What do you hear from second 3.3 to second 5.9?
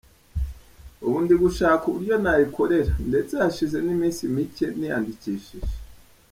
hashize n’iminsi mike niyandikishije.